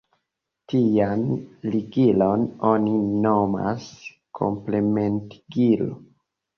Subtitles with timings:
[0.71, 1.25] Tian
[1.75, 2.97] ligilon oni
[3.29, 3.87] nomas
[4.43, 5.97] Komplementigilo.